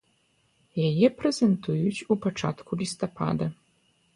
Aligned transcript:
Яе 0.87 1.07
прэзентуюць 1.19 2.05
у 2.15 2.17
пачатку 2.25 2.71
лістапада. 2.81 3.45